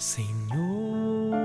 [0.00, 1.36] Senhor,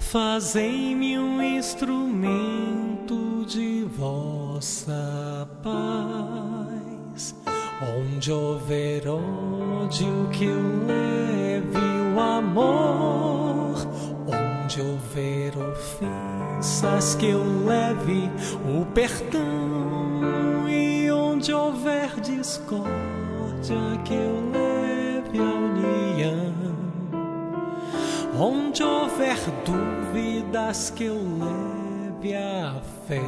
[0.00, 7.36] fazei-me um instrumento de vossa paz.
[7.96, 11.78] Onde houver ódio, que eu leve
[12.16, 13.76] o amor.
[14.26, 18.28] Onde houver ofensas, que eu leve
[18.68, 20.68] o perdão.
[20.68, 22.90] E onde houver discórdia,
[24.04, 24.65] que eu leve
[28.38, 32.74] Onde houver dúvidas, que eu leve a
[33.08, 33.22] fé.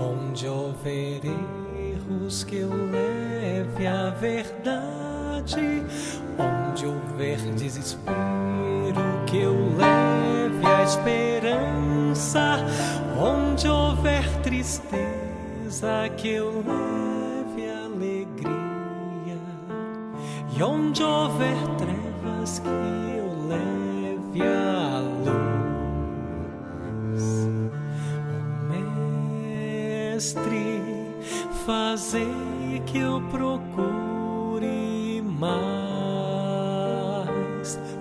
[0.00, 5.84] Onde houver erros, que eu leve a verdade.
[6.36, 8.16] Onde houver desespero,
[9.26, 12.56] que eu leve a esperança.
[13.16, 18.56] Onde houver tristeza, que eu leve alegria.
[20.58, 22.05] E onde houver trevas,
[22.46, 25.34] que eu leve a luz.
[30.12, 30.80] Mestre,
[31.66, 35.96] fazei que eu procure mais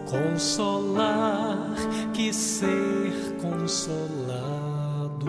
[0.06, 1.74] consolar
[2.14, 5.26] que ser consolado,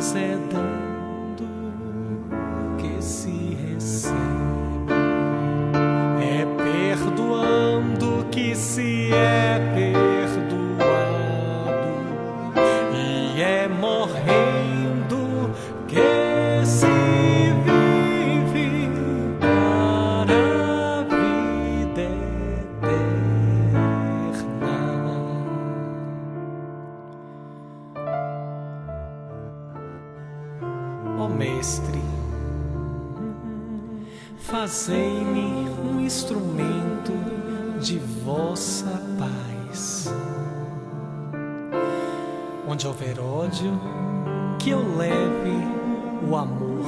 [0.00, 1.46] é dando
[2.78, 4.14] que se recebe.
[6.22, 9.59] É perdoando que se é
[31.40, 32.02] Mestre,
[34.40, 37.12] fazei-me um instrumento
[37.80, 40.12] de vossa paz.
[42.68, 43.72] Onde houver ódio,
[44.58, 45.56] que eu leve
[46.28, 46.84] o amor.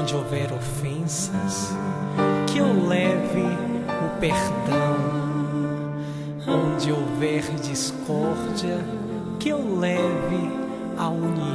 [0.00, 1.74] Onde houver ofensas,
[2.46, 4.94] que eu leve o perdão.
[6.46, 8.78] Onde houver discórdia,
[9.40, 10.48] que eu leve
[10.96, 11.45] a união.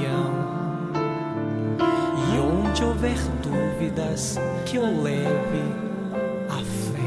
[3.02, 5.64] Houver dúvidas, que eu leve
[6.48, 7.02] a fé.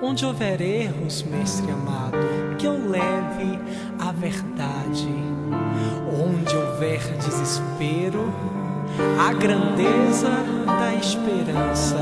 [0.00, 2.16] Onde houver erros, Mestre amado,
[2.56, 3.58] que eu leve
[3.98, 5.12] a verdade.
[6.08, 8.32] Onde houver desespero,
[9.18, 10.30] a grandeza
[10.66, 11.98] da esperança.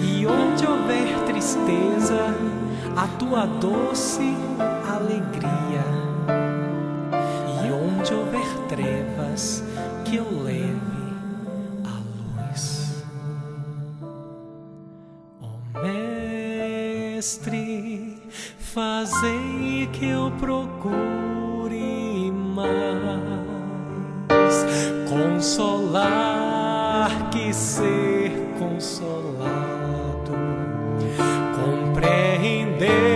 [0.00, 2.36] E onde houver tristeza,
[2.96, 4.32] a tua doce
[15.82, 17.52] Mestre,
[18.58, 22.74] fazei que eu procure mais.
[25.08, 26.30] Consolar
[27.30, 30.32] que ser consolado,
[31.56, 33.13] compreender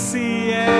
[0.00, 0.79] se é